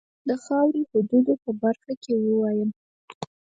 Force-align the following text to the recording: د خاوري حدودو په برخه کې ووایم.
د 0.27 0.29
خاوري 0.43 0.81
حدودو 0.91 1.33
په 1.43 1.51
برخه 1.63 1.91
کې 2.03 2.13
ووایم. 2.17 2.69